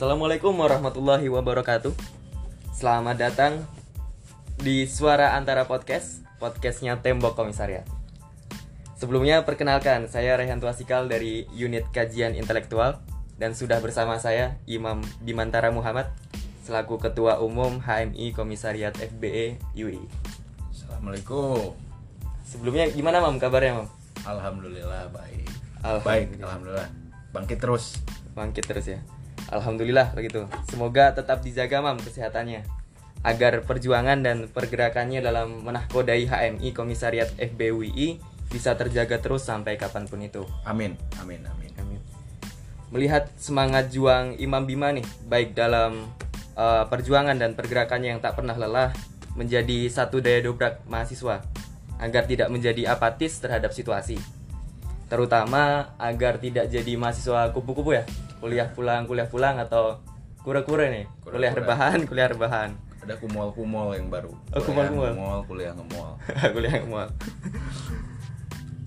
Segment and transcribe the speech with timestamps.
[0.00, 1.92] Assalamualaikum warahmatullahi wabarakatuh.
[2.72, 3.68] Selamat datang
[4.56, 7.84] di Suara Antara Podcast, podcastnya Tembok Komisariat.
[8.96, 12.96] Sebelumnya perkenalkan, saya Rehantu Asikal dari Unit Kajian Intelektual
[13.36, 16.08] dan sudah bersama saya Imam Bimantara Muhammad
[16.64, 20.00] selaku Ketua Umum HMI Komisariat FBE UI.
[20.72, 21.76] Assalamualaikum.
[22.48, 23.88] Sebelumnya gimana Mam kabarnya Mam?
[24.24, 25.44] Alhamdulillah baik.
[25.84, 26.08] Alhamdulillah.
[26.08, 26.88] Baik, alhamdulillah.
[27.36, 28.00] Bangkit terus.
[28.32, 29.04] Bangkit terus ya.
[29.50, 30.46] Alhamdulillah begitu.
[30.70, 32.62] Semoga tetap dijaga Mam kesehatannya
[33.20, 38.16] agar perjuangan dan pergerakannya dalam menahkodai HMI Komisariat FBUI
[38.50, 40.42] bisa terjaga terus sampai kapan pun itu.
[40.64, 41.72] Amin, amin, amin.
[41.78, 42.00] Amin.
[42.90, 46.10] Melihat semangat juang Imam Bima nih, baik dalam
[46.58, 48.90] uh, perjuangan dan pergerakannya yang tak pernah lelah,
[49.38, 51.44] menjadi satu daya dobrak mahasiswa
[52.00, 54.18] agar tidak menjadi apatis terhadap situasi.
[55.06, 58.04] Terutama agar tidak jadi mahasiswa kupu-kupu ya,
[58.40, 60.00] kuliah pulang, kuliah pulang atau
[60.40, 61.32] kura-kura nih, Kura-kura.
[61.36, 62.70] kuliah rebahan, kuliah rebahan.
[63.00, 64.32] Ada kumol-kumol yang baru.
[64.52, 65.12] Oh, kumol-kumol.
[65.12, 66.16] ngemol, kuliah ngemol.
[66.56, 67.08] kuliah ngemol.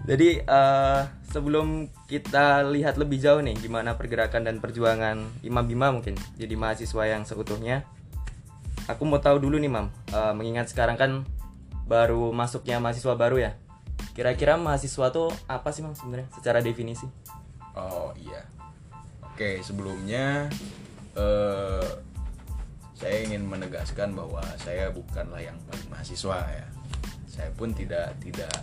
[0.04, 6.14] Jadi eh, sebelum kita lihat lebih jauh nih gimana pergerakan dan perjuangan Imam Bima mungkin
[6.36, 7.88] jadi mahasiswa yang seutuhnya.
[8.86, 11.24] Aku mau tahu dulu nih Mam, Eh, mengingat sekarang kan
[11.88, 13.52] baru masuknya mahasiswa baru ya.
[14.12, 17.08] Kira-kira mahasiswa tuh apa sih Mam sebenarnya secara definisi?
[17.74, 18.44] Oh iya.
[19.34, 20.46] Oke, sebelumnya
[21.18, 21.90] eh
[22.94, 26.68] saya ingin menegaskan bahwa saya bukanlah yang paling mahasiswa ya.
[27.26, 28.54] Saya pun tidak tidak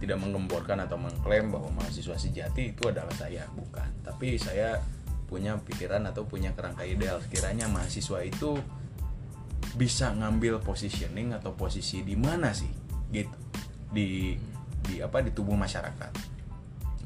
[0.00, 3.86] tidak menggemborkan atau mengklaim bahwa mahasiswa sejati itu adalah saya, bukan.
[4.02, 4.80] Tapi saya
[5.28, 7.20] punya pikiran atau punya kerangka ideal.
[7.20, 8.56] Sekiranya mahasiswa itu
[9.76, 12.72] bisa ngambil positioning atau posisi di mana sih?
[13.12, 13.36] Gitu.
[13.92, 14.34] Di
[14.88, 15.20] di apa?
[15.20, 16.12] Di tubuh masyarakat.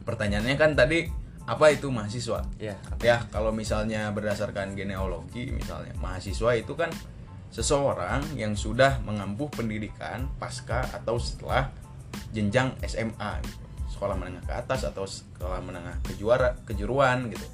[0.06, 2.46] Pertanyaannya kan tadi apa itu mahasiswa?
[2.62, 2.78] Ya.
[3.02, 6.90] ya kalau misalnya berdasarkan genealogi misalnya mahasiswa itu kan
[7.50, 11.68] seseorang yang sudah mengampuh pendidikan pasca atau setelah
[12.32, 13.60] jenjang SMA gitu.
[13.92, 17.44] sekolah menengah ke atas atau sekolah menengah kejuara kejuruan gitu.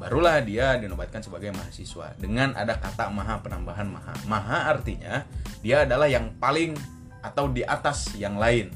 [0.00, 2.16] Barulah dia dinobatkan sebagai mahasiswa.
[2.16, 4.16] Dengan ada kata maha penambahan maha.
[4.24, 5.28] Maha artinya
[5.60, 6.72] dia adalah yang paling
[7.20, 8.72] atau di atas yang lain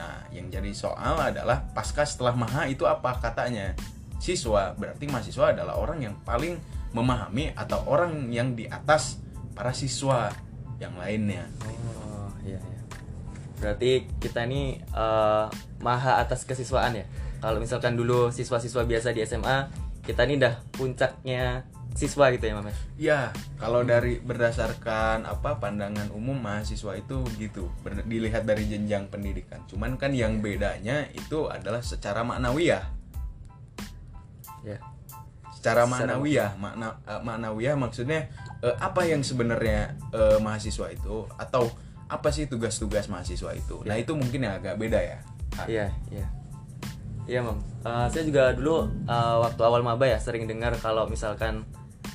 [0.00, 3.76] nah yang jadi soal adalah pasca setelah maha itu apa katanya
[4.16, 6.56] siswa berarti mahasiswa adalah orang yang paling
[6.96, 9.20] memahami atau orang yang di atas
[9.52, 10.32] para siswa
[10.80, 12.80] yang lainnya Oh iya iya.
[13.60, 15.46] Berarti kita ini eh,
[15.84, 17.04] maha atas kesiswaan ya.
[17.40, 19.68] Kalau misalkan dulu siswa-siswa biasa di SMA,
[20.04, 22.66] kita ini udah puncaknya siswa gitu ya, Mam.
[22.66, 22.74] ya?
[22.96, 23.20] Ya,
[23.56, 29.60] kalau dari berdasarkan apa pandangan umum mahasiswa itu gitu, ber- dilihat dari jenjang pendidikan.
[29.66, 32.84] Cuman kan yang bedanya itu adalah secara maknawiyah.
[34.62, 34.78] Ya.
[35.56, 38.28] Secara Secara- maknawiyah, makna eh, maknawiyah maksudnya
[38.60, 41.68] eh, apa yang sebenarnya eh, mahasiswa itu atau
[42.08, 43.82] apa sih tugas-tugas mahasiswa itu?
[43.84, 45.18] Nah, itu mungkin yang agak beda ya.
[45.56, 46.26] Ah, Iya, iya.
[47.28, 47.60] Iya, Mam.
[47.84, 51.62] Eh, saya juga dulu eh, waktu awal maba ya sering dengar kalau misalkan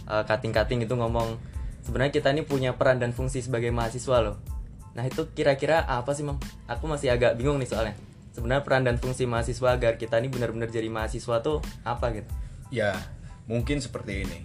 [0.09, 1.37] eh, kating-kating itu ngomong
[1.85, 4.37] sebenarnya kita ini punya peran dan fungsi sebagai mahasiswa loh.
[4.95, 6.39] Nah, itu kira-kira apa sih, Mam?
[6.71, 7.95] Aku masih agak bingung nih soalnya.
[8.31, 12.31] Sebenarnya peran dan fungsi mahasiswa agar kita ini benar-benar jadi mahasiswa tuh apa gitu?
[12.71, 12.95] Ya,
[13.45, 14.39] mungkin seperti ini.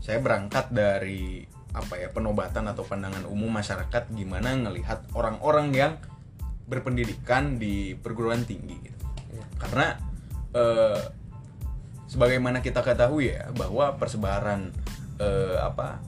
[0.00, 5.92] Saya berangkat dari apa ya penobatan atau pandangan umum masyarakat gimana ngelihat orang-orang yang
[6.68, 9.04] berpendidikan di perguruan tinggi gitu.
[9.32, 9.44] Iya.
[9.56, 9.86] Karena
[10.52, 11.02] eh,
[12.12, 14.72] sebagaimana kita ketahui ya bahwa persebaran
[15.20, 16.00] eh, apa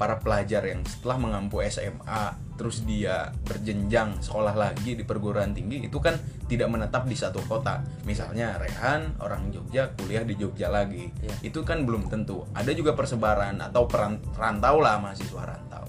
[0.00, 6.00] para pelajar yang setelah mengampu SMA terus dia berjenjang sekolah lagi di perguruan tinggi itu
[6.00, 7.80] kan tidak menetap di satu kota.
[8.04, 11.08] Misalnya Rehan orang Jogja kuliah di Jogja lagi.
[11.20, 11.52] Iya.
[11.52, 12.44] Itu kan belum tentu.
[12.52, 15.84] Ada juga persebaran atau peran, rantau lah mahasiswa rantau.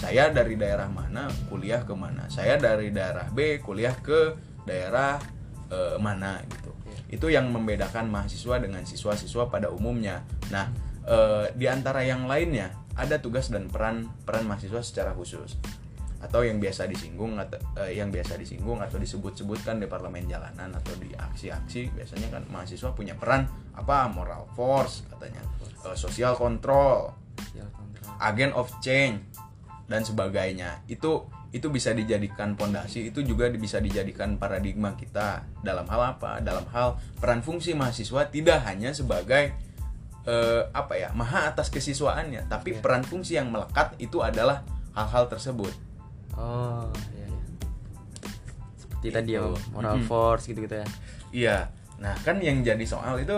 [0.00, 2.30] Saya dari daerah mana kuliah ke mana.
[2.32, 4.32] Saya dari daerah B kuliah ke
[4.64, 5.20] daerah
[5.68, 6.72] eh, mana gitu.
[7.08, 10.24] Itu yang membedakan mahasiswa dengan siswa-siswa pada umumnya.
[10.48, 10.68] Nah,
[11.08, 15.56] eh, di antara yang lainnya ada tugas dan peran peran mahasiswa secara khusus.
[16.18, 20.92] Atau yang biasa disinggung atau eh, yang biasa disinggung atau disebut-sebutkan di parlemen jalanan atau
[20.98, 23.48] di aksi-aksi biasanya kan mahasiswa punya peran.
[23.78, 24.10] Apa?
[24.10, 25.40] Moral force katanya.
[25.86, 27.14] Eh, social control.
[28.18, 29.22] Agent of change
[29.86, 30.82] dan sebagainya.
[30.90, 35.46] Itu itu bisa dijadikan pondasi itu juga bisa dijadikan paradigma kita.
[35.62, 36.42] Dalam hal apa?
[36.42, 39.67] Dalam hal peran fungsi mahasiswa tidak hanya sebagai
[40.28, 42.80] eh, apa ya maha atas kesiswaannya tapi Iya.
[42.84, 44.60] peran fungsi yang melekat itu adalah
[44.92, 45.72] hal-hal tersebut
[46.36, 46.86] Oh,
[47.16, 47.42] iya iya.
[48.76, 49.42] Seperti tadi ya,
[49.72, 50.06] moral Mhm.
[50.06, 50.86] force gitu-gitu ya.
[51.30, 51.56] iya
[51.98, 53.34] nah kan yang jadi soal itu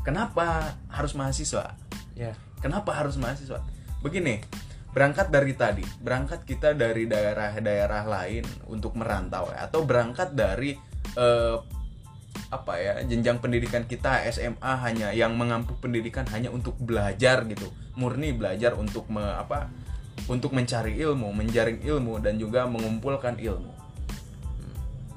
[0.00, 1.74] kenapa harus mahasiswa
[2.12, 2.36] Ya.
[2.60, 3.64] Kenapa harus mahasiswa?
[4.04, 4.38] Begini,
[4.92, 10.76] berangkat dari tadi, berangkat kita dari daerah-daerah lain untuk merantau ya, atau berangkat dari
[11.16, 11.56] eh,
[12.52, 18.36] apa ya jenjang pendidikan kita SMA hanya yang mengampu pendidikan hanya untuk belajar gitu, murni
[18.36, 19.72] belajar untuk me, apa
[20.28, 23.72] untuk mencari ilmu, menjaring ilmu dan juga mengumpulkan ilmu.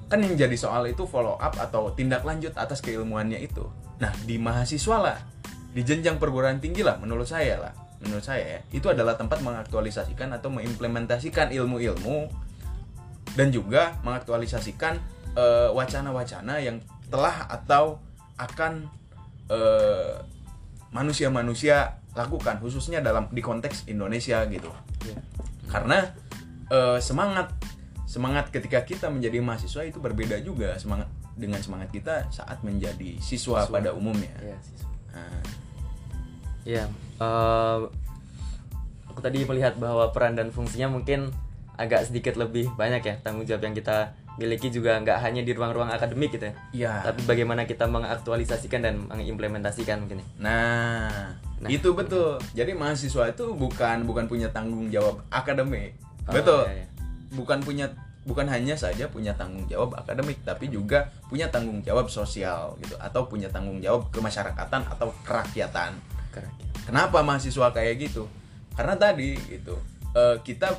[0.07, 3.67] Kan yang jadi soal itu follow up atau tindak lanjut atas keilmuannya itu.
[3.99, 5.17] Nah, di mahasiswa lah,
[5.75, 10.31] di jenjang perguruan tinggi lah menurut saya lah, menurut saya ya, itu adalah tempat mengaktualisasikan
[10.31, 12.31] atau mengimplementasikan ilmu-ilmu
[13.35, 14.93] dan juga mengaktualisasikan
[15.35, 16.79] eh, wacana-wacana yang
[17.10, 18.00] telah atau
[18.36, 18.90] akan
[19.48, 20.16] eh,
[20.92, 24.72] manusia-manusia lakukan khususnya dalam di konteks Indonesia gitu
[25.06, 25.19] Ya.
[25.69, 26.16] karena
[26.72, 27.54] eh, semangat
[28.10, 31.06] semangat ketika kita menjadi mahasiswa itu berbeda juga semangat
[31.36, 33.74] dengan semangat kita saat menjadi siswa, Siswa.
[33.75, 34.90] pada umumnya Ya, siswa.
[35.13, 35.44] Nah,
[36.66, 36.84] Ya,
[37.22, 37.80] eh,
[39.06, 41.30] aku tadi melihat bahwa peran dan fungsinya mungkin
[41.78, 45.87] agak sedikit lebih banyak ya tanggung jawab yang kita miliki juga nggak hanya di ruang-ruang
[45.87, 50.27] akademik gitu ya, ya tapi bagaimana kita mengaktualisasikan dan mengimplementasikan mungkin ya.
[50.39, 51.71] nah, Nah.
[51.71, 55.95] itu betul jadi mahasiswa itu bukan bukan punya tanggung jawab akademik
[56.25, 56.87] Oh, betul iya, iya.
[57.37, 57.85] bukan punya
[58.25, 63.29] bukan hanya saja punya tanggung jawab akademik tapi juga punya tanggung jawab sosial gitu atau
[63.29, 65.93] punya tanggung jawab kemasyarakatan atau kerakyatan
[66.33, 66.51] Keren.
[66.83, 68.25] Kenapa mahasiswa kayak gitu?
[68.75, 69.77] Karena tadi gitu
[70.17, 70.73] eh, kita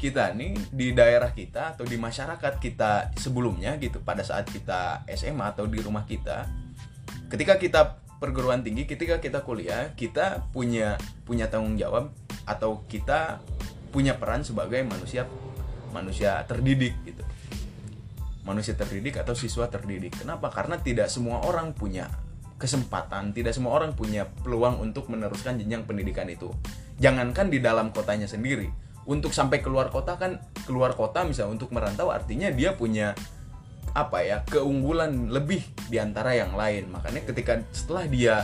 [0.00, 5.54] kita nih di daerah kita atau di masyarakat kita sebelumnya gitu pada saat kita SMA
[5.54, 6.46] atau di rumah kita
[7.30, 7.80] ketika kita
[8.20, 12.14] perguruan tinggi ketika kita kuliah kita punya punya tanggung jawab
[12.44, 13.40] atau kita
[13.94, 15.26] punya peran sebagai manusia
[15.94, 17.22] manusia terdidik gitu.
[18.44, 20.20] Manusia terdidik atau siswa terdidik.
[20.20, 20.52] Kenapa?
[20.52, 22.10] Karena tidak semua orang punya
[22.54, 26.50] kesempatan tidak semua orang punya peluang untuk meneruskan jenjang pendidikan itu.
[26.98, 32.08] Jangankan di dalam kotanya sendiri untuk sampai keluar kota kan keluar kota misalnya untuk merantau
[32.08, 33.12] artinya dia punya
[33.94, 36.90] apa ya keunggulan lebih di antara yang lain.
[36.90, 38.42] Makanya ketika setelah dia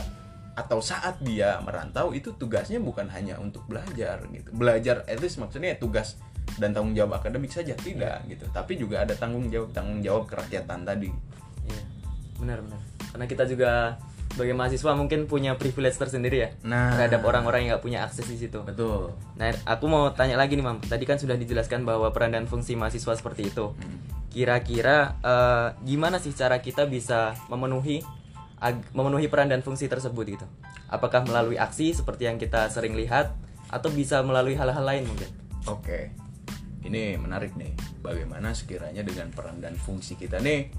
[0.55, 4.49] atau saat dia merantau itu tugasnya bukan hanya untuk belajar gitu.
[4.55, 6.15] Belajar at least maksudnya tugas
[6.55, 8.47] dan tanggung jawab akademik saja tidak gitu.
[8.55, 11.11] Tapi juga ada tanggung jawab tanggung jawab kerakyatan tadi.
[11.67, 11.83] Iya,
[12.39, 12.81] benar-benar.
[13.11, 13.99] Karena kita juga
[14.31, 16.95] sebagai mahasiswa mungkin punya privilege tersendiri ya Nah.
[16.95, 18.63] terhadap orang-orang yang nggak punya akses di situ.
[18.63, 20.79] betul Nah, aku mau tanya lagi nih, Mam.
[20.85, 23.73] Tadi kan sudah dijelaskan bahwa peran dan fungsi mahasiswa seperti itu.
[24.31, 28.05] Kira-kira eh, gimana sih cara kita bisa memenuhi
[28.93, 30.45] memenuhi peran dan fungsi tersebut gitu?
[30.87, 33.33] Apakah melalui aksi seperti yang kita sering lihat
[33.73, 35.29] atau bisa melalui hal-hal lain mungkin?
[35.65, 36.13] Oke,
[36.85, 37.73] ini menarik nih.
[38.05, 40.69] Bagaimana sekiranya dengan peran dan fungsi kita nih,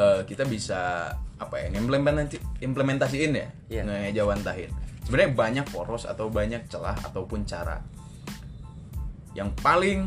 [0.00, 3.82] eh, kita bisa apa ya, implementasi implementasiin ya, Iya.
[3.84, 4.72] ngejawantahin.
[5.04, 7.84] Sebenarnya banyak poros atau banyak celah ataupun cara.
[9.36, 10.00] Yang paling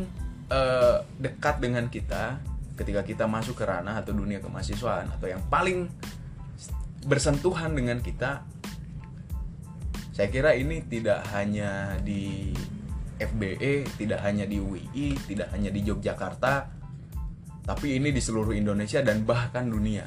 [0.50, 2.42] eh, dekat dengan kita
[2.74, 5.92] ketika kita masuk ke ranah atau dunia kemahasiswaan atau yang paling
[7.06, 8.44] bersentuhan dengan kita
[10.20, 12.52] saya kira ini tidak hanya di
[13.24, 16.68] FBE, tidak hanya di UI, tidak hanya di Yogyakarta,
[17.64, 20.04] tapi ini di seluruh Indonesia dan bahkan dunia.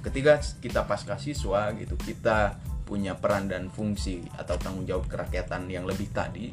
[0.00, 2.56] Ketika kita pasca siswa gitu, kita
[2.88, 6.50] punya peran dan fungsi atau tanggung jawab kerakyatan yang lebih tadi,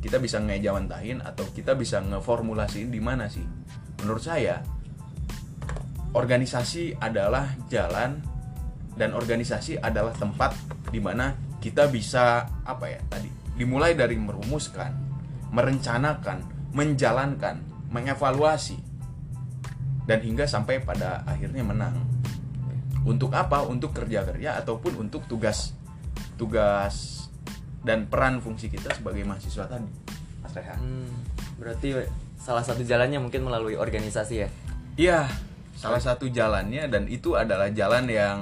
[0.00, 3.44] kita bisa ngejawantahin atau kita bisa ngeformulasiin di mana sih?
[4.00, 4.62] Menurut saya,
[6.14, 8.22] organisasi adalah jalan
[8.96, 10.56] dan organisasi adalah tempat
[10.88, 13.28] di mana kita bisa apa ya tadi
[13.58, 14.94] dimulai dari merumuskan,
[15.50, 17.58] merencanakan, menjalankan,
[17.90, 18.78] mengevaluasi
[20.06, 21.98] dan hingga sampai pada akhirnya menang.
[23.06, 23.62] Untuk apa?
[23.62, 25.72] Untuk kerja-kerja ataupun untuk tugas
[26.36, 27.26] tugas
[27.86, 29.88] dan peran fungsi kita sebagai mahasiswa tadi.
[30.42, 30.78] Mas Rehan.
[30.82, 31.14] Hmm,
[31.56, 31.94] berarti
[32.34, 34.48] salah satu jalannya mungkin melalui organisasi ya.
[34.98, 35.20] Iya,
[35.78, 38.38] salah satu jalannya dan itu adalah jalan yang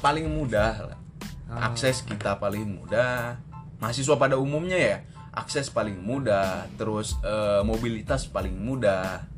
[0.00, 0.96] paling mudah.
[1.46, 1.70] Ah.
[1.70, 3.38] Akses kita paling mudah.
[3.76, 4.96] Mahasiswa pada umumnya ya,
[5.36, 9.28] akses paling mudah, terus eh, mobilitas paling mudah.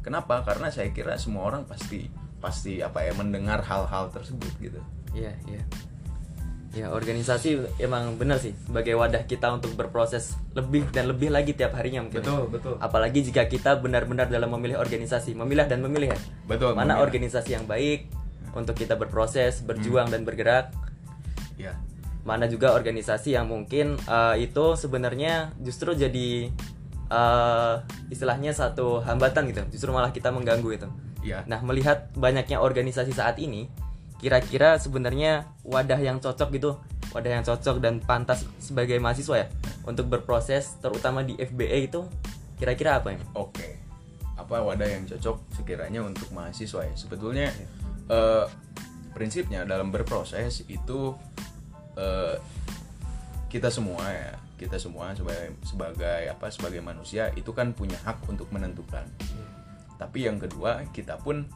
[0.00, 0.40] Kenapa?
[0.42, 2.08] Karena saya kira semua orang pasti
[2.42, 4.82] pasti apa ya mendengar hal-hal tersebut gitu.
[5.14, 5.62] Iya, iya.
[6.72, 11.76] Ya, organisasi emang benar sih sebagai wadah kita untuk berproses lebih dan lebih lagi tiap
[11.76, 12.24] harinya mungkin.
[12.24, 12.48] ya.
[12.48, 12.74] betul.
[12.80, 16.18] Apalagi jika kita benar-benar dalam memilih organisasi, memilah dan memilih ya.
[16.48, 16.72] Betul.
[16.72, 17.04] Mana memilah.
[17.04, 18.08] organisasi yang baik
[18.56, 20.72] untuk kita berproses, berjuang dan bergerak.
[21.60, 21.76] Ya.
[22.24, 26.48] Mana juga organisasi yang mungkin eh, itu sebenarnya justru jadi
[27.12, 27.74] eh,
[28.08, 29.60] istilahnya satu hambatan gitu.
[29.76, 30.88] Justru malah kita mengganggu itu.
[31.22, 31.46] Iya.
[31.46, 33.70] Nah, melihat banyaknya organisasi saat ini,
[34.22, 36.78] kira-kira sebenarnya wadah yang cocok gitu
[37.12, 39.46] wadah yang cocok dan pantas sebagai mahasiswa ya
[39.84, 42.06] untuk berproses terutama di FBA itu
[42.56, 43.82] kira-kira apa ya Oke,
[44.38, 46.94] apa wadah yang cocok sekiranya untuk mahasiswa ya?
[46.94, 47.50] Sebetulnya
[48.08, 48.46] eh,
[49.12, 51.12] prinsipnya dalam berproses itu
[51.98, 52.38] eh,
[53.52, 58.48] kita semua ya, kita semua sebagai sebagai apa sebagai manusia itu kan punya hak untuk
[58.48, 59.04] menentukan.
[60.02, 61.46] Tapi yang kedua kita pun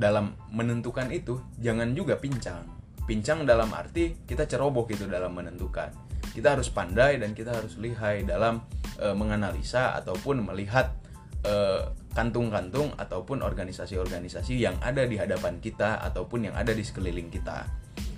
[0.00, 2.64] dalam menentukan itu jangan juga pincang.
[3.04, 5.92] Pincang dalam arti kita ceroboh gitu dalam menentukan.
[6.32, 8.64] Kita harus pandai dan kita harus lihai dalam
[8.96, 10.96] eh, menganalisa ataupun melihat
[11.44, 11.84] eh,
[12.16, 17.68] kantung-kantung ataupun organisasi-organisasi yang ada di hadapan kita ataupun yang ada di sekeliling kita.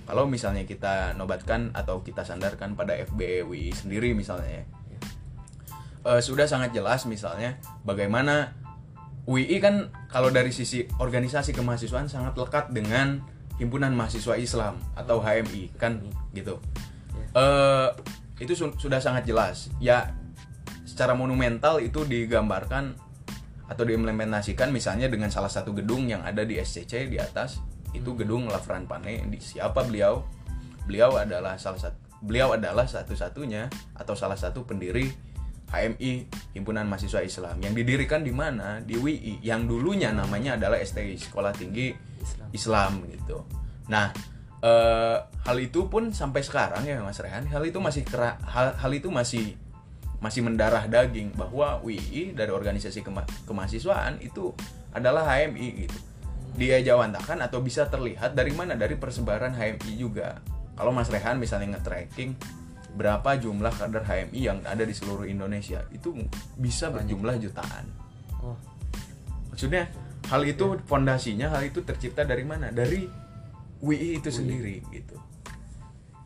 [0.07, 4.63] Kalau misalnya kita nobatkan atau kita sandarkan pada FBWI sendiri misalnya ya,
[6.07, 8.64] eh, sudah sangat jelas misalnya bagaimana
[9.25, 13.25] UI kan kalau dari sisi organisasi kemahasiswaan sangat lekat dengan
[13.57, 15.97] himpunan mahasiswa Islam atau HMI kan?
[16.31, 16.61] Gitu.
[17.33, 17.89] Eh,
[18.39, 19.73] itu su- sudah sangat jelas.
[19.81, 20.13] Ya
[20.85, 22.95] secara monumental itu digambarkan
[23.65, 27.57] atau diimplementasikan misalnya dengan salah satu gedung yang ada di SCC di atas.
[27.95, 30.21] Itu gedung Lafran Pane di siapa beliau?
[30.85, 35.11] Beliau adalah salah satu beliau adalah satu-satunya atau salah satu pendiri
[35.75, 41.19] HMI Himpunan Mahasiswa Islam yang didirikan di mana di WI yang dulunya namanya adalah STI
[41.19, 41.91] Sekolah Tinggi
[42.21, 42.47] Islam.
[42.55, 43.37] Islam gitu.
[43.91, 44.09] Nah,
[44.63, 48.91] eh, hal itu pun sampai sekarang ya Mas Rehan, hal itu masih kera- hal, hal
[48.95, 49.59] itu masih
[50.23, 54.55] masih mendarah daging bahwa WI dari organisasi kema- kemahasiswaan itu
[54.95, 55.99] adalah HMI gitu.
[56.55, 60.39] Dia jawantakan atau bisa terlihat dari mana dari persebaran HMI juga.
[60.75, 62.35] Kalau Mas Rehan misalnya nge-tracking
[62.95, 66.15] berapa jumlah kader HMI yang ada di seluruh Indonesia itu
[66.55, 67.85] bisa berjumlah jutaan.
[68.39, 68.55] oh
[69.55, 69.87] Maksudnya
[70.27, 72.75] hal itu fondasinya hal itu tercipta dari mana?
[72.75, 73.07] Dari
[73.79, 75.15] WI itu sendiri gitu.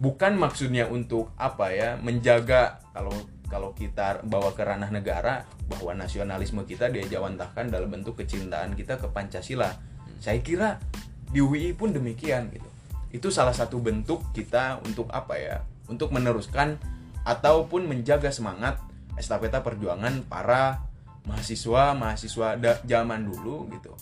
[0.02, 3.14] Bukan maksudnya untuk apa ya menjaga kalau
[3.50, 8.98] kalau kita bawa ke ranah negara bahwa nasionalisme kita dia jawantahkan dalam bentuk kecintaan kita
[8.98, 9.78] ke Pancasila.
[10.18, 10.82] Saya kira
[11.30, 12.70] di UI pun demikian gitu.
[13.10, 15.58] Itu salah satu bentuk kita untuk apa ya?
[15.90, 16.78] Untuk meneruskan
[17.26, 18.80] ataupun menjaga semangat
[19.20, 20.86] estafeta perjuangan para
[21.28, 22.56] mahasiswa mahasiswa
[22.88, 23.94] zaman dulu gitu.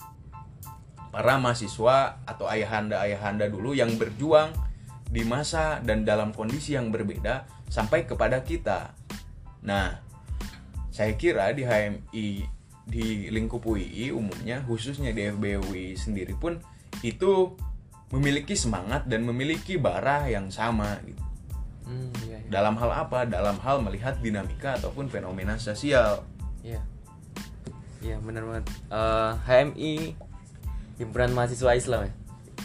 [1.08, 4.54] Para mahasiswa atau ayahanda ayahanda dulu yang berjuang
[5.08, 8.92] di masa dan dalam kondisi yang berbeda sampai kepada kita.
[9.64, 9.98] Nah
[10.92, 12.28] saya kira di HMI
[12.88, 16.56] di lingkup UI umumnya khususnya di FBUI sendiri pun
[17.04, 17.52] itu
[18.08, 21.27] memiliki semangat dan memiliki bara yang sama gitu
[21.88, 22.48] hmm, iya, iya.
[22.52, 26.22] dalam hal apa dalam hal melihat dinamika ataupun fenomena sosial
[26.68, 26.80] Iya.
[27.98, 28.64] Iya, benar banget.
[28.90, 29.94] Eh, HMI
[30.98, 32.12] Himpunan Mahasiswa Islam ya.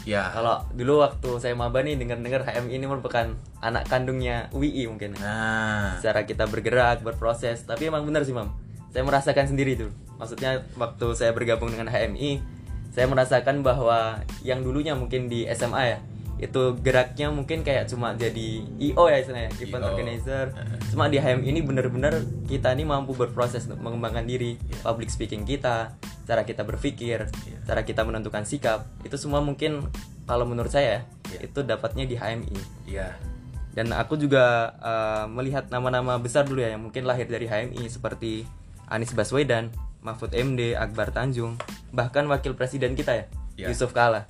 [0.04, 3.30] ya Kalau dulu waktu saya maba nih dengar-dengar HMI ini merupakan
[3.62, 5.14] anak kandungnya UI mungkin.
[5.18, 8.50] nah Secara kita bergerak, berproses, tapi emang benar sih, Mam.
[8.90, 9.90] Saya merasakan sendiri tuh.
[10.18, 12.42] Maksudnya waktu saya bergabung dengan HMI,
[12.94, 15.98] saya merasakan bahwa yang dulunya mungkin di SMA ya,
[16.44, 20.52] itu geraknya mungkin kayak cuma jadi IO ya istilahnya, event organizer.
[20.92, 25.96] Cuma di HMI ini benar-benar kita ini mampu berproses mengembangkan diri, public speaking kita,
[26.28, 27.58] cara kita berpikir, Iya.
[27.64, 28.84] cara kita menentukan sikap.
[29.00, 29.88] Itu semua mungkin
[30.28, 31.48] kalau menurut saya Iya.
[31.48, 33.16] itu dapatnya di HMI ya
[33.74, 38.46] dan aku juga uh, melihat nama-nama besar dulu ya yang mungkin lahir dari HMI seperti
[38.86, 41.58] Anies Baswedan, Mahfud MD, Akbar Tanjung,
[41.90, 43.24] bahkan wakil presiden kita ya,
[43.58, 43.66] Ya.
[43.70, 44.26] Yusuf Kala.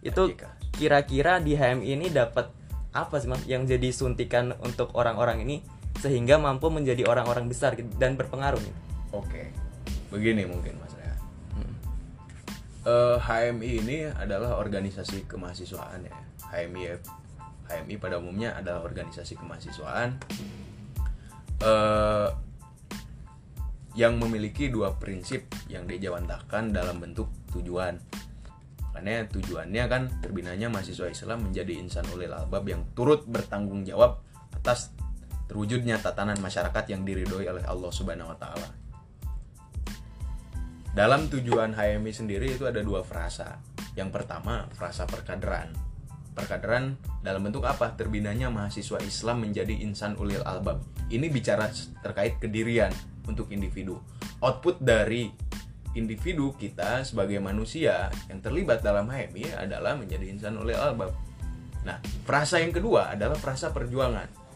[0.00, 0.57] Itu JK.
[0.78, 2.54] Kira-kira di HMI ini dapat
[2.94, 5.60] apa sih Mas yang jadi suntikan untuk orang-orang ini
[5.98, 8.80] sehingga mampu menjadi orang-orang besar gitu, dan berpengaruh gitu.
[9.10, 9.50] Oke,
[10.14, 11.18] begini mungkin Mas Rehan.
[11.58, 11.74] Hmm.
[12.86, 16.14] Eh, HMI ini adalah organisasi kemahasiswaan ya.
[16.54, 17.02] HMI ya-
[17.68, 20.16] HMI pada umumnya adalah organisasi kemahasiswaan
[21.60, 22.28] eh,
[23.98, 27.98] yang memiliki dua prinsip yang dijawantahkan dalam bentuk tujuan.
[28.98, 34.90] Karena tujuannya kan terbinanya mahasiswa Islam menjadi insan ulil albab yang turut bertanggung jawab atas
[35.46, 38.68] terwujudnya tatanan masyarakat yang diridhoi oleh Allah Subhanahu wa taala.
[40.90, 43.62] Dalam tujuan HMI sendiri itu ada dua frasa.
[43.94, 45.70] Yang pertama, frasa perkaderan.
[46.34, 47.94] Perkaderan dalam bentuk apa?
[47.94, 50.82] Terbinanya mahasiswa Islam menjadi insan ulil albab.
[51.06, 51.70] Ini bicara
[52.02, 52.90] terkait kedirian
[53.30, 54.02] untuk individu.
[54.42, 55.30] Output dari
[55.96, 61.12] individu kita sebagai manusia yang terlibat dalam HMI adalah menjadi insan ulil albab.
[61.86, 61.96] Nah,
[62.28, 64.48] frasa yang kedua adalah frasa perjuangan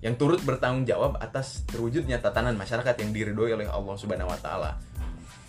[0.00, 4.72] yang turut bertanggung jawab atas terwujudnya tatanan masyarakat yang diridhoi oleh Allah Subhanahu wa taala.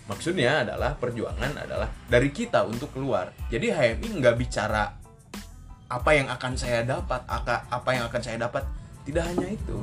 [0.02, 4.92] maksudnya adalah perjuangan adalah dari kita untuk keluar jadi HMI nggak bicara
[5.88, 8.64] apa yang akan saya dapat apa yang akan saya dapat
[9.04, 9.76] tidak hanya itu.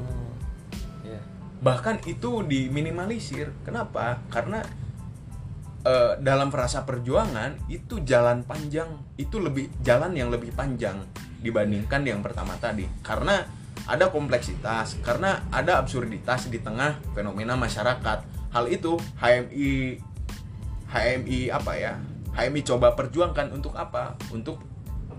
[1.59, 3.51] Bahkan itu diminimalisir.
[3.67, 4.23] Kenapa?
[4.31, 4.63] Karena
[5.83, 8.87] eh, dalam frasa perjuangan itu jalan panjang.
[9.19, 11.03] Itu lebih jalan yang lebih panjang
[11.39, 12.87] dibandingkan yang pertama tadi.
[13.03, 13.43] Karena
[13.87, 18.19] ada kompleksitas karena ada absurditas di tengah fenomena masyarakat.
[18.49, 20.01] Hal itu HMI
[20.89, 21.93] HMI apa ya?
[22.33, 24.17] HMI coba perjuangkan untuk apa?
[24.33, 24.61] Untuk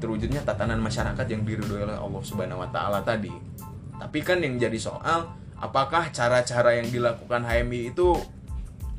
[0.01, 3.31] terwujudnya tatanan masyarakat yang diridhoi oleh Allah Subhanahu wa taala tadi.
[4.01, 8.17] Tapi kan yang jadi soal apakah cara-cara yang dilakukan HMI itu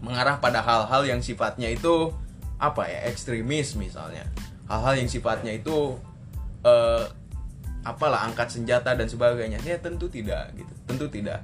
[0.01, 2.13] mengarah pada hal-hal yang sifatnya itu
[2.61, 4.29] apa ya ekstremis misalnya?
[4.69, 5.97] Hal-hal yang sifatnya itu
[6.61, 7.05] eh,
[7.81, 9.57] apalah angkat senjata dan sebagainya.
[9.65, 10.73] Ya tentu tidak gitu.
[10.85, 11.41] Tentu tidak.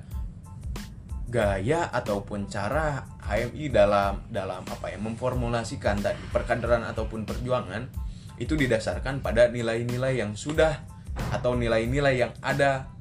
[1.27, 7.83] Gaya ataupun cara HMI dalam dalam apa ya memformulasikan tadi perkaderan ataupun perjuangan
[8.37, 10.77] itu didasarkan pada nilai-nilai yang sudah
[11.33, 12.96] atau nilai-nilai yang ada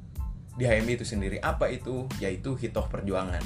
[0.57, 3.41] di HMI itu sendiri apa itu yaitu hitoh perjuangan.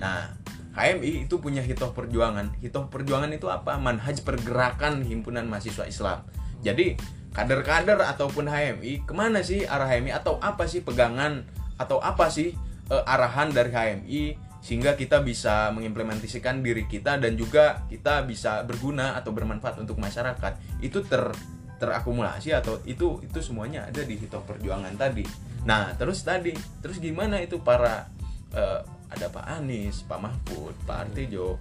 [0.00, 0.34] Nah,
[0.72, 2.56] HMI itu punya hitoh perjuangan.
[2.58, 3.76] Hitoh perjuangan itu apa?
[3.76, 6.24] Manhaj pergerakan himpunan mahasiswa Islam.
[6.64, 6.96] Jadi,
[7.36, 10.16] kader-kader ataupun HMI, ke mana sih arah HMI?
[10.16, 11.44] Atau apa sih pegangan?
[11.76, 12.56] Atau apa sih
[12.88, 14.22] eh, arahan dari HMI?
[14.64, 20.80] Sehingga kita bisa mengimplementasikan diri kita dan juga kita bisa berguna atau bermanfaat untuk masyarakat.
[20.80, 21.34] Itu ter
[21.82, 25.26] terakumulasi atau itu itu semuanya ada di hitoh perjuangan tadi.
[25.62, 28.10] Nah, terus tadi, terus gimana itu para
[28.52, 28.80] eh,
[29.12, 31.60] ada Pak Anies, Pak Mahfud, Pak Artijo,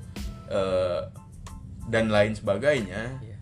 [0.50, 1.02] eh,
[1.88, 3.38] dan lain sebagainya, Iya.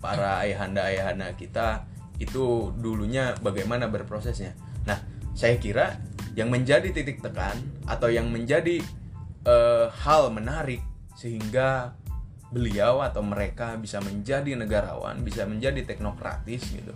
[0.00, 1.84] para ayahanda-ayahanda kita
[2.20, 4.56] itu dulunya bagaimana berprosesnya.
[4.84, 5.00] Nah,
[5.36, 6.00] saya kira
[6.36, 8.80] yang menjadi titik tekan atau yang menjadi
[9.40, 10.84] eh, hal menarik
[11.16, 11.96] sehingga
[12.50, 16.92] beliau atau mereka bisa menjadi negarawan, bisa menjadi teknokratis gitu,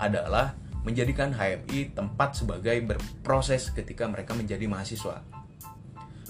[0.00, 5.18] adalah menjadikan HMI tempat sebagai berproses ketika mereka menjadi mahasiswa.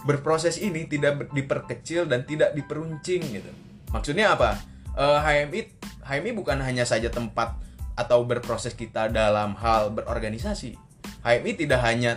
[0.08, 3.52] Berproses ini tidak diperkecil dan tidak diperuncing gitu.
[3.92, 4.56] Maksudnya apa?
[4.96, 5.60] Eh, HMI
[6.08, 7.60] HMI bukan hanya saja tempat
[8.00, 10.80] atau berproses kita dalam hal berorganisasi.
[11.20, 12.16] HMI tidak hanya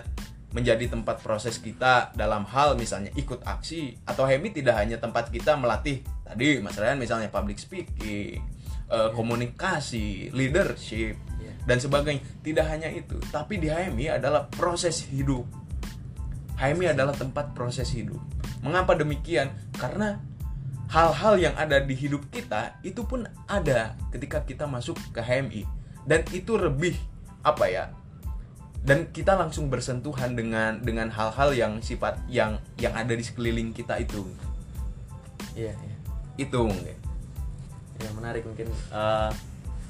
[0.56, 5.54] menjadi tempat proses kita dalam hal misalnya ikut aksi atau HMI tidak hanya tempat kita
[5.60, 8.40] melatih tadi Mas Ryan misalnya public speaking,
[8.88, 11.29] eh, komunikasi, leadership Iya.
[11.66, 12.24] Dan sebagainya.
[12.44, 15.44] Tidak hanya itu, tapi di HMI adalah proses hidup.
[16.60, 18.20] HMI adalah tempat proses hidup.
[18.60, 19.56] Mengapa demikian?
[19.80, 20.20] Karena
[20.92, 25.64] hal-hal yang ada di hidup kita itu pun ada ketika kita masuk ke HMI
[26.10, 26.98] dan itu lebih
[27.46, 27.86] apa ya?
[28.80, 34.00] Dan kita langsung bersentuhan dengan dengan hal-hal yang sifat yang yang ada di sekeliling kita
[34.00, 34.24] itu.
[35.54, 35.96] Iya, iya.
[36.40, 36.98] Itu mungkin.
[38.00, 39.32] Ya menarik mungkin eh,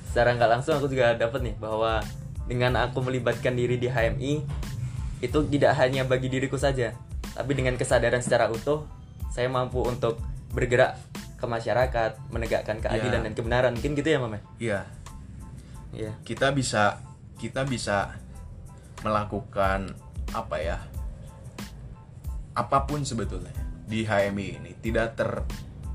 [0.10, 2.02] secara nggak langsung aku juga dapat nih bahwa
[2.50, 4.42] dengan aku melibatkan diri di HMI
[5.22, 6.98] itu tidak hanya bagi diriku saja,
[7.38, 8.90] tapi dengan kesadaran secara utuh
[9.30, 10.18] saya mampu untuk
[10.50, 10.98] bergerak
[11.38, 13.26] ke masyarakat, menegakkan keadilan Ya.
[13.30, 13.72] dan kebenaran.
[13.78, 14.40] Mungkin gitu ya, Mame?
[14.58, 14.90] Iya,
[15.94, 16.12] Iya.
[16.26, 17.00] kita bisa
[17.38, 18.18] kita bisa
[19.06, 19.94] melakukan
[20.36, 20.78] apa ya
[22.54, 23.54] apa pun sebetulnya
[23.88, 25.30] di HMI ini tidak ter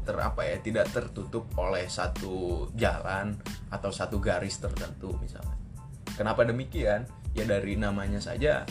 [0.04, 3.34] ter apa ya tidak tertutup oleh satu jalan
[3.72, 5.56] atau satu garis tertentu misalnya.
[6.14, 7.08] Kenapa demikian?
[7.34, 8.62] Ya dari namanya saja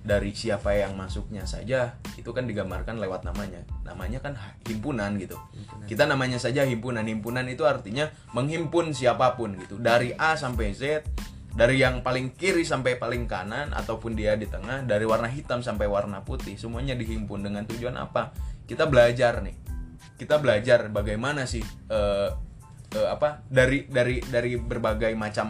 [0.00, 3.62] dari siapa yang masuknya saja itu kan digambarkan lewat namanya.
[3.84, 5.36] Namanya kan himpunan gitu.
[5.52, 5.86] Himpunan.
[5.86, 7.04] kita namanya saja himpunan.
[7.04, 9.76] Himpunan itu artinya menghimpun siapa pun gitu.
[9.76, 11.04] Dari A sampai Z
[11.50, 15.90] dari yang paling kiri sampai paling kanan ataupun dia di tengah dari warna hitam sampai
[15.90, 18.32] warna putih semuanya dihimpun dengan tujuan apa?
[18.64, 19.59] Kita belajar nih
[20.20, 22.30] kita belajar bagaimana sih eh,
[22.92, 25.48] eh, apa dari dari dari berbagai macam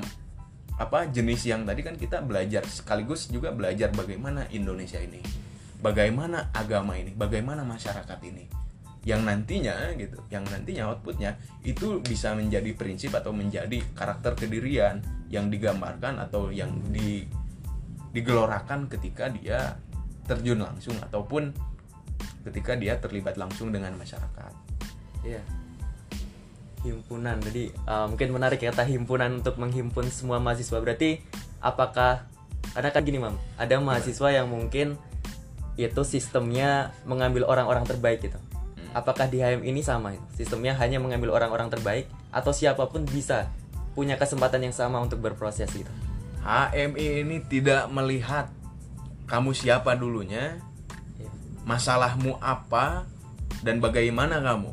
[0.79, 5.19] apa jenis yang tadi kan kita belajar sekaligus juga belajar bagaimana Indonesia ini
[5.83, 8.47] bagaimana agama ini bagaimana masyarakat ini.
[9.01, 15.01] Yang nantinya gitu yang nantinya outputnya itu bisa menjadi prinsip atau menjadi karakter kedirian
[15.33, 17.25] yang digambarkan atau yang di
[18.13, 19.81] digelorakan ketika dia
[20.29, 21.49] terjun langsung ataupun
[22.45, 24.53] ketika dia terlibat langsung dengan masyarakat
[25.25, 25.43] Iya.
[26.81, 27.41] Himpunan.
[27.45, 30.81] Jadi uh, mungkin menarik kata himpunan untuk menghimpun semua mahasiswa.
[30.81, 31.21] Berarti
[31.61, 32.25] apakah
[32.73, 34.97] karena kan gini, Mam, ada mahasiswa yang mungkin
[35.77, 38.37] itu sistemnya mengambil orang-orang terbaik gitu.
[38.91, 40.13] Apakah di HM ini sama?
[40.35, 43.49] Sistemnya hanya mengambil orang-orang terbaik atau siapa pun bisa
[43.95, 45.91] punya kesempatan yang sama untuk berproses gitu.
[46.43, 48.49] HMI ini tidak melihat
[49.29, 50.59] kamu siapa dulunya
[51.21, 51.31] Iya.
[51.69, 53.05] masalahmu apa
[53.61, 54.73] dan bagaimana kamu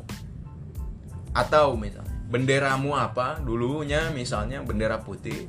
[1.38, 3.38] atau misalnya benderamu apa?
[3.38, 5.46] Dulunya misalnya bendera putih.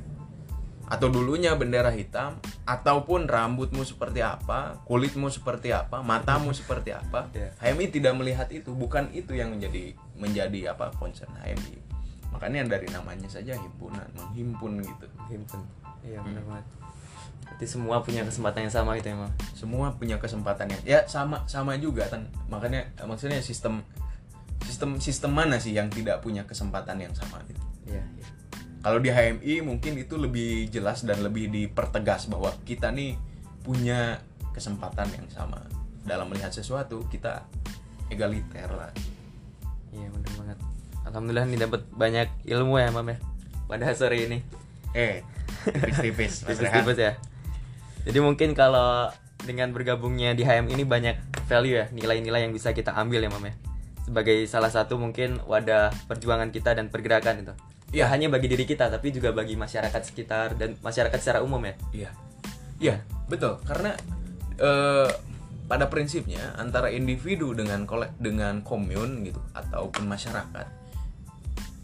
[0.86, 2.38] Atau dulunya bendera hitam.
[2.62, 4.78] Ataupun rambutmu seperti apa?
[4.86, 6.02] Kulitmu seperti apa?
[6.06, 7.26] Matamu seperti apa?
[7.34, 7.50] Ya.
[7.58, 8.70] HMI tidak melihat itu.
[8.70, 11.90] Bukan itu yang menjadi menjadi apa concern HMI
[12.30, 15.06] makanya dari namanya saja himpunan menghimpun gitu.
[15.28, 15.60] Himpun
[16.06, 16.66] iya benar banget.
[17.44, 19.32] Berarti semua punya kesempatan yang sama gitu ya Mam?
[19.52, 22.24] semua punya kesempatan yang ya sama sama juga kan?
[22.48, 23.82] Makanya maksudnya sistem
[24.80, 27.60] sistem sistem mana sih yang tidak punya kesempatan yang sama gitu?
[27.84, 28.28] Iya iya.
[28.80, 33.12] Kalau di HMI mungkin itu lebih jelas dan lebih dipertegas bahwa kita nih
[33.60, 34.24] punya
[34.56, 35.60] kesempatan yang sama.
[36.00, 37.44] Dalam melihat sesuatu kita
[38.08, 38.88] egaliter lah.
[39.92, 40.58] Iya benar banget.
[41.04, 43.20] Alhamdulillah nih dapat banyak ilmu ya mam ya
[43.68, 44.40] pada sore ini.
[44.96, 45.20] Eh
[45.68, 47.12] tipis-tipis tipis-tipis ya.
[48.08, 49.12] Jadi mungkin kalau
[49.44, 51.20] dengan bergabungnya di HM ini banyak
[51.52, 53.52] value ya nilai-nilai yang bisa kita ambil ya mam ya
[54.06, 57.54] sebagai salah satu mungkin wadah perjuangan kita dan pergerakan itu
[57.90, 58.06] Iya.
[58.06, 61.74] ya hanya bagi diri kita tapi juga bagi masyarakat sekitar dan masyarakat secara umum ya
[61.90, 62.10] Iya,
[62.78, 63.58] iya betul.
[63.66, 63.98] Karena
[64.62, 65.10] eh,
[65.66, 70.66] pada prinsipnya antara individu dengan kolek dengan komun gitu ataupun masyarakat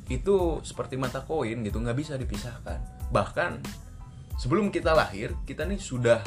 [0.07, 3.11] itu seperti mata koin gitu nggak bisa dipisahkan.
[3.11, 3.59] Bahkan
[4.39, 6.23] sebelum kita lahir kita nih sudah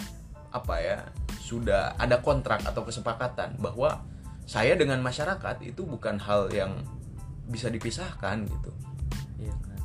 [0.52, 0.98] apa ya
[1.40, 4.04] sudah ada kontrak atau kesepakatan bahwa
[4.50, 6.74] saya dengan masyarakat itu bukan hal yang
[7.46, 8.72] bisa dipisahkan gitu.
[9.38, 9.82] Iya benar.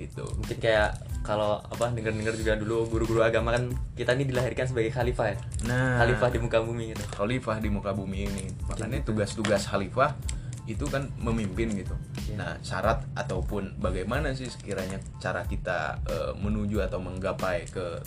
[0.00, 0.24] gitu.
[0.40, 5.36] Mungkin kayak kalau apa dengar-dengar juga dulu guru-guru agama kan kita ini dilahirkan sebagai khalifah
[5.36, 5.38] ya.
[5.68, 6.00] Nah.
[6.00, 7.04] Khalifah di muka bumi gitu.
[7.12, 8.44] Khalifah di muka bumi ini.
[8.64, 10.16] Makanya tugas-tugas khalifah
[10.64, 11.92] itu kan memimpin gitu.
[12.24, 12.36] Iya.
[12.40, 18.00] nah syarat ataupun bagaimana sih sekiranya cara kita eh, menuju atau menggapai ke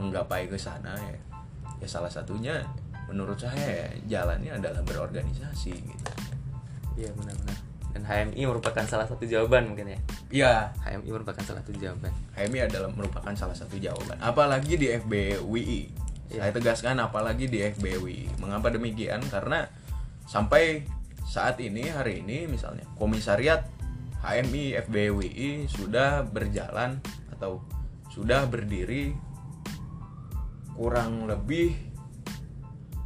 [0.00, 1.20] menggapai ke sana ya?
[1.84, 2.64] Ya salah satunya
[3.08, 3.88] menurut saya ya,
[4.18, 6.10] jalannya adalah berorganisasi gitu.
[6.96, 7.58] Iya benar-benar.
[7.96, 10.00] Dan HMI merupakan salah satu jawaban mungkin ya?
[10.28, 10.52] Ya
[10.84, 12.12] HMI merupakan salah satu jawaban.
[12.36, 14.20] HMI adalah merupakan salah satu jawaban.
[14.20, 16.50] Apalagi di FBWI Iya.
[16.50, 19.22] saya tegaskan apalagi di FBWI mengapa demikian?
[19.30, 19.62] Karena
[20.26, 20.82] sampai
[21.22, 23.66] saat ini hari ini misalnya komisariat
[24.26, 26.98] HMI FBWI sudah berjalan
[27.30, 27.62] atau
[28.10, 29.14] sudah berdiri
[30.74, 31.78] kurang lebih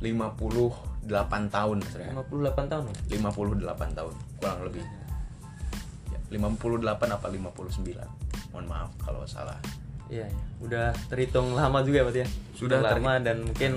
[0.01, 1.01] 58
[1.49, 2.13] tahun Rehan.
[2.17, 4.85] 58 tahun ya 58 tahun kurang lebih
[6.09, 9.57] ya, 58 apa 59 mohon maaf kalau salah
[10.11, 10.43] Iya, iya.
[10.59, 12.29] Udah terhitung lama juga ya, ya.
[12.59, 13.73] Sudah Terhitung lama dan mungkin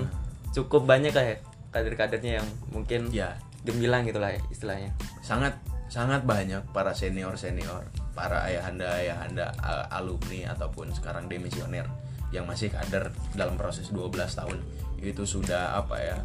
[0.49, 1.37] cukup banyak lah ya
[1.69, 4.89] kader-kadernya yang mungkin ya gemilang gitu lah ya istilahnya.
[5.21, 5.53] sangat
[5.93, 7.85] sangat banyak para senior senior
[8.17, 11.85] para ayahanda ayahanda a- alumni ataupun sekarang demisioner
[12.33, 14.57] yang masih kader dalam proses 12 tahun
[15.05, 16.17] itu sudah apa ya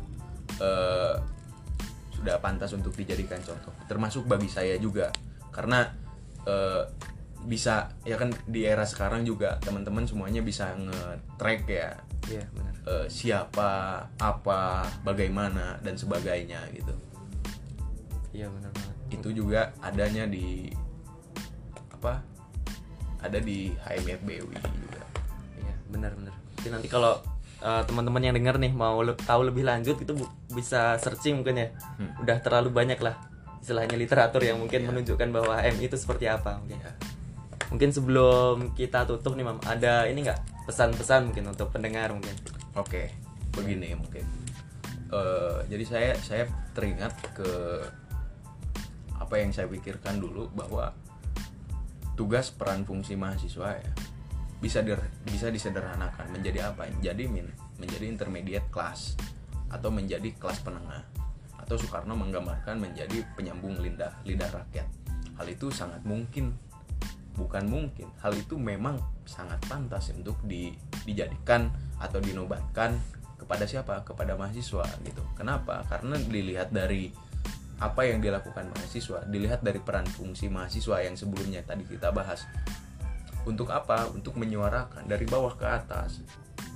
[0.58, 1.14] eh,
[2.14, 5.10] sudah pantas untuk dijadikan contoh termasuk bagi saya juga
[5.50, 5.86] karena
[6.44, 6.82] eh,
[7.38, 11.90] bisa ya kan di era sekarang juga teman-teman semuanya bisa nge-track ya
[12.28, 12.74] Iya, benar.
[12.84, 13.70] eh, siapa
[14.18, 16.92] apa bagaimana dan sebagainya gitu
[18.34, 18.96] Iya, benar banget.
[19.08, 20.68] itu juga adanya di
[21.88, 22.20] apa
[23.18, 25.02] ada di HMFBW juga
[25.56, 26.34] Iya, benar benar.
[26.58, 27.22] Mungkin nanti kalau
[27.60, 30.12] uh, teman-teman yang dengar nih mau le- tahu lebih lanjut itu
[30.50, 31.68] bisa searching mungkin ya.
[31.96, 32.14] Hmm.
[32.20, 33.16] Udah terlalu banyak lah
[33.58, 36.78] istilahnya literatur yang mungkin menunjukkan bahwa HMI itu seperti apa mungkin.
[36.78, 36.92] ya
[37.68, 42.32] Mungkin sebelum kita tutup nih, Mam, ada ini nggak pesan-pesan mungkin untuk pendengar mungkin.
[42.72, 43.10] oke
[43.52, 44.24] begini mungkin
[45.08, 46.44] Eh, jadi saya saya
[46.76, 47.48] teringat ke
[49.16, 50.92] apa yang saya pikirkan dulu bahwa
[52.12, 53.92] tugas peran fungsi mahasiswa ya
[54.58, 56.90] bisa dir- bisa disederhanakan menjadi apa?
[56.98, 57.46] Jadi min
[57.78, 59.14] menjadi intermediate class
[59.70, 61.06] atau menjadi kelas penengah.
[61.62, 64.88] Atau Soekarno menggambarkan menjadi penyambung lidah lidah rakyat.
[65.38, 66.56] Hal itu sangat mungkin.
[67.38, 70.74] Bukan mungkin hal itu memang sangat pantas untuk di-
[71.06, 71.70] dijadikan
[72.02, 72.98] atau dinobatkan
[73.38, 74.02] kepada siapa?
[74.02, 75.22] Kepada mahasiswa gitu.
[75.38, 75.86] Kenapa?
[75.86, 77.14] Karena dilihat dari
[77.78, 82.42] apa yang dilakukan mahasiswa dilihat dari peran fungsi mahasiswa yang sebelumnya tadi kita bahas
[83.48, 84.04] untuk apa?
[84.12, 86.20] Untuk menyuarakan dari bawah ke atas.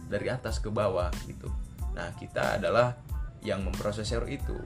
[0.09, 1.53] Dari atas ke bawah gitu.
[1.93, 2.97] Nah kita adalah
[3.45, 4.57] yang memprosesor itu.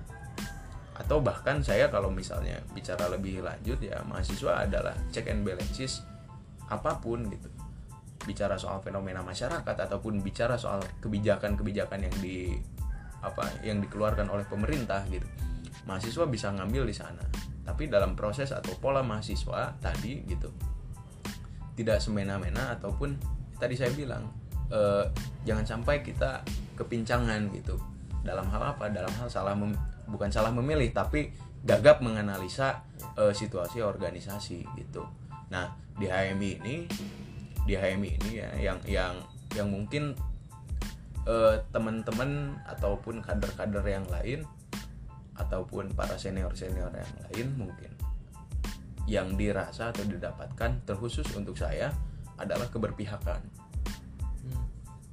[0.96, 6.06] Atau bahkan saya kalau misalnya bicara lebih lanjut ya mahasiswa adalah check and balances
[6.70, 7.50] apa pun gitu.
[8.22, 12.54] Bicara soal fenomena masyarakat ataupun bicara soal kebijakan-kebijakan yang di
[13.20, 15.26] apa yang dikeluarkan oleh pemerintah gitu.
[15.84, 17.22] Mahasiswa bisa ngambil di sana.
[17.66, 20.75] Tapi dalam proses atau pola mahasiswa tadi gitu
[21.76, 23.14] tidak semena-mena ataupun
[23.60, 24.26] tadi saya bilang
[24.72, 25.04] eh,
[25.44, 26.42] jangan sampai kita
[26.74, 27.76] kepincangan gitu
[28.26, 29.54] dalam hal apa dalam hal salah
[30.10, 31.30] bukan salah memilih tapi
[31.62, 32.82] gagap menganalisa
[33.14, 35.06] eh, situasi organisasi gitu.
[35.52, 36.76] Nah di HMI ini
[37.66, 39.14] di HMI ini ya yang yang
[39.54, 40.16] yang mungkin
[41.26, 44.42] eh, teman-teman ataupun kader-kader yang lain
[45.36, 47.95] ataupun para senior-senior yang lain mungkin
[49.06, 51.94] yang dirasa atau didapatkan terkhusus untuk saya
[52.36, 53.40] adalah keberpihakan.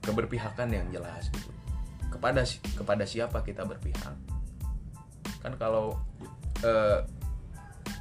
[0.04, 1.50] Keberpihakan yang jelas gitu.
[2.10, 2.44] Kepada
[2.78, 4.18] kepada siapa kita berpihak?
[5.40, 5.98] Kan kalau
[6.66, 7.06] eh,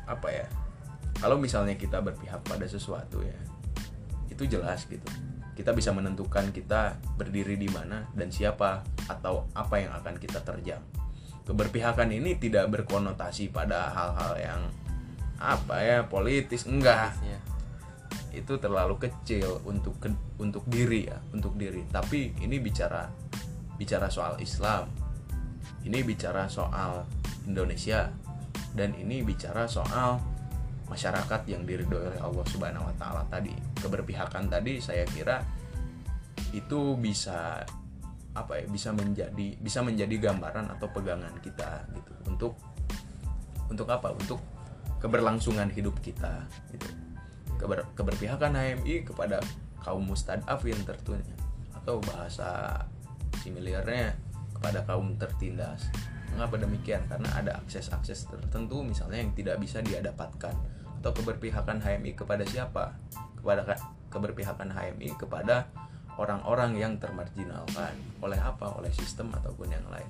[0.09, 0.49] apa ya
[1.23, 3.39] kalau misalnya kita berpihak pada sesuatu ya
[4.33, 5.07] itu jelas gitu.
[5.53, 10.81] Kita bisa menentukan kita berdiri di mana dan siapa atau apa yang akan kita terjang.
[11.45, 14.61] Keberpihakan ini tidak berkonotasi pada hal-hal yang
[15.43, 16.65] apa ya politis?
[16.71, 17.19] Enggak.
[17.23, 17.39] Ya.
[18.33, 21.85] itu terlalu kecil untuk ke- untuk diri ya untuk diri.
[21.93, 23.05] Tapi ini bicara
[23.77, 24.89] bicara soal Islam.
[25.85, 27.05] Ini bicara soal
[27.45, 28.09] Indonesia.
[28.73, 30.17] Dan ini bicara soal
[30.89, 33.53] masyarakat yang diridhoi oleh Allah Subhanahu wa taala tadi.
[33.77, 35.45] Keberpihakan tadi saya kira
[36.57, 37.61] itu bisa
[38.33, 42.13] apa ya bisa menjadi bisa menjadi gambaran atau pegangan kita gitu.
[42.33, 42.57] Untuk
[43.69, 44.09] untuk apa?
[44.17, 44.41] Untuk
[45.03, 46.87] keberlangsungan hidup kita gitu.
[47.59, 49.43] Keber- keberpihakan HMI kepada
[49.83, 51.35] kaum mustadafin tertunya
[51.75, 52.79] atau bahasa
[53.43, 54.15] similirnya
[54.55, 55.91] kepada kaum tertindas.
[56.33, 57.03] Mengapa demikian?
[57.11, 60.55] Karena ada akses-akses tertentu misalnya yang tidak bisa dia dapatkan
[61.03, 62.95] atau keberpihakan HMI kepada siapa?
[63.43, 63.83] Kepada ka-
[64.15, 65.67] keberpihakan HMI kepada
[66.15, 68.71] orang-orang yang termarginalkan oleh apa?
[68.79, 70.07] Oleh sistem ataupun yang lain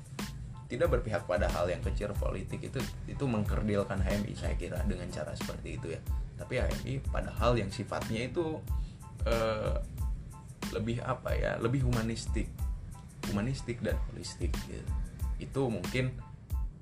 [0.73, 5.37] tidak berpihak pada hal yang kecil politik itu itu mengkerdilkan HMI saya kira dengan cara
[5.37, 6.01] seperti itu ya
[6.41, 8.57] tapi HMI pada hal yang sifatnya itu
[9.29, 9.77] eh,
[10.73, 12.49] lebih apa ya lebih humanistik
[13.29, 14.89] humanistik dan holistik gitu.
[15.37, 16.17] itu mungkin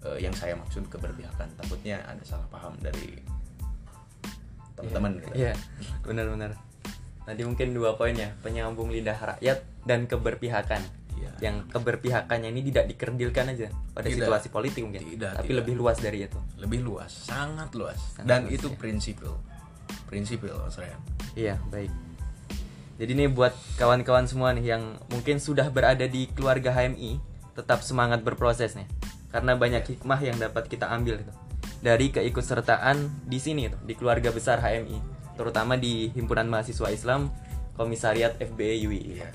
[0.06, 3.18] eh, yang saya maksud keberpihakan takutnya ada salah paham dari
[4.80, 5.32] teman-teman gitu.
[5.36, 5.52] Iya,
[6.04, 6.56] benar-benar.
[7.28, 10.80] Tadi mungkin dua poin ya, penyambung lidah rakyat dan keberpihakan.
[11.20, 11.30] Iya.
[11.40, 14.16] Yang keberpihakannya ini tidak dikerdilkan aja pada Tidak.
[14.18, 15.58] situasi politik mungkin, Tidak, tapi tidak.
[15.62, 16.40] lebih luas dari itu.
[16.56, 18.76] lebih luas sangat luas Sangat dan luas, itu ya.
[18.76, 19.32] prinsipil
[20.06, 21.00] prinsipil Mas Ryan
[21.32, 21.92] Iya, baik.
[22.96, 27.16] Jadi ini buat kawan-kawan semua nih yang mungkin sudah berada di keluarga HMI,
[27.54, 28.84] tetap semangat berproses nih.
[29.30, 31.32] Karena banyak hikmah yang dapat kita ambil itu.
[31.80, 35.00] Dari keikutsertaan di sini itu, di keluarga besar HMI,
[35.32, 37.32] terutama di Himpunan Mahasiswa Islam
[37.72, 39.16] Komisariat FBE UII.
[39.16, 39.28] Iya.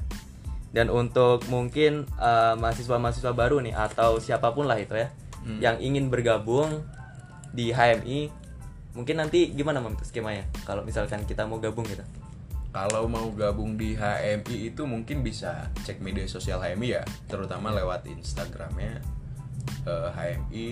[0.75, 5.07] Dan untuk mungkin eh, mahasiswa-mahasiswa baru nih atau siapa pun lah itu ya
[5.45, 5.61] Hmm.
[5.61, 6.81] yang ingin bergabung
[7.53, 8.33] di HMI,
[8.97, 12.01] mungkin nanti gimana Mam skemanya kalau misalkan kita mau gabung gitu.
[12.73, 18.09] Kalau mau gabung di HMI itu mungkin bisa cek media sosial HMI ya, terutama lewat
[18.09, 19.05] Instagramnya
[19.85, 20.67] eh, HMI.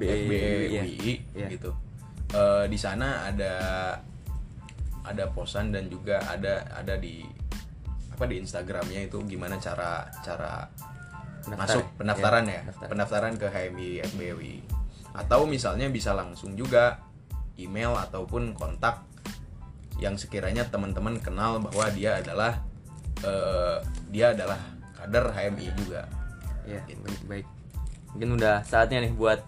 [0.00, 1.48] FBWI Iya.
[1.52, 1.70] gitu.
[2.32, 3.52] Eh, di sana ada
[5.04, 7.20] ada posan dan juga ada ada di
[8.16, 10.64] apa di Instagramnya itu gimana cara cara
[11.44, 11.62] Pendaftar.
[11.68, 12.86] masuk pendaftaran Iya, ya, pendaftar.
[12.90, 14.56] pendaftaran ke HMI FBWI
[15.14, 16.98] atau misalnya bisa langsung juga
[17.54, 19.04] email ataupun kontak
[19.96, 22.64] yang sekiranya teman-teman kenal bahwa dia adalah
[23.22, 23.78] eh,
[24.10, 24.58] dia adalah
[24.96, 26.08] kader HMI juga
[26.66, 26.98] Iya, Gitu.
[26.98, 27.46] baik, baik.
[28.10, 29.38] Mungkin udah saatnya nih buat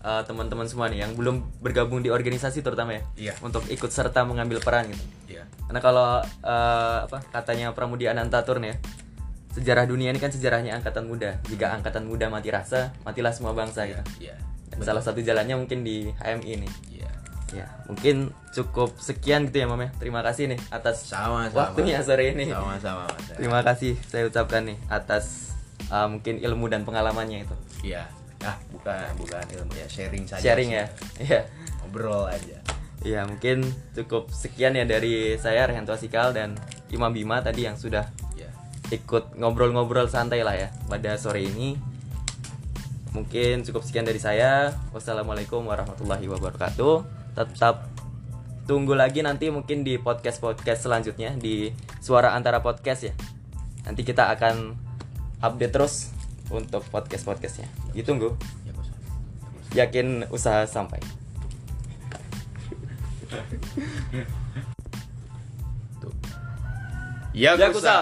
[0.00, 3.34] uh, teman-teman semua nih yang belum bergabung di organisasi terutama ya, Iya.
[3.40, 5.04] untuk ikut serta mengambil peran gitu.
[5.28, 8.76] ya Karena kalau uh, apa katanya Pramudia Anantatur nih ya,
[9.52, 11.38] sejarah dunia ini kan sejarahnya angkatan muda.
[11.46, 14.30] Jika angkatan muda mati rasa, matilah semua bangsa ya gitu.
[14.30, 14.34] ya
[14.68, 16.72] Dan salah satu jalannya mungkin di HMI nih.
[16.94, 17.10] ya
[17.48, 19.88] Ya, mungkin cukup sekian gitu ya Mam ya.
[19.96, 22.44] Terima kasih nih atas sama sama waktunya sore ini.
[22.44, 23.40] sama-sama Mas.
[23.40, 25.56] Terima kasih saya ucapkan nih atas
[25.88, 27.56] uh, mungkin ilmu dan pengalamannya itu.
[27.82, 28.04] Iya.
[28.46, 30.42] Ah, bukan bukan ilmu ya, sharing saja.
[30.42, 30.78] Sharing sih.
[30.78, 30.86] ya.
[31.18, 31.40] Iya.
[31.82, 32.58] Ngobrol aja.
[33.02, 33.62] Iya, mungkin
[33.94, 36.58] cukup sekian ya dari saya Rehanto Asikal dan
[36.90, 38.50] Imam Bima tadi yang sudah Ya.
[38.90, 41.78] ikut ngobrol-ngobrol santai lah ya pada sore ini.
[43.14, 44.74] Mungkin cukup sekian dari saya.
[44.94, 46.94] Wassalamualaikum warahmatullahi wabarakatuh.
[47.34, 47.86] Tetap
[48.68, 51.72] tunggu lagi nanti mungkin di podcast-podcast selanjutnya di
[52.04, 53.14] Suara Antara Podcast ya.
[53.88, 54.76] Nanti kita akan
[55.40, 56.12] update terus
[56.48, 58.32] untuk podcast podcastnya ditunggu
[58.64, 61.00] ya, yakin usaha sampai.
[67.36, 67.64] Yakuza.
[67.70, 67.96] Yakuza.